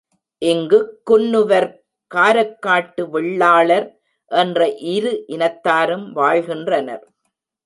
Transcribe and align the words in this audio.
இங்குக் 0.41 1.01
குன்னுவர், 1.09 1.67
காரக்காட்டு 2.11 3.03
வெள்ளாளர் 3.09 3.87
என்ற 4.31 4.59
இரு 4.89 5.13
இனத்தாரும் 5.27 6.11
வாழ்கின்றனர். 6.11 7.05